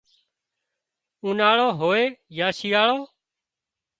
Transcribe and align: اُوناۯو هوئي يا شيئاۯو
اُوناۯو 1.23 1.67
هوئي 1.79 2.03
يا 2.37 2.47
شيئاۯو 2.59 2.99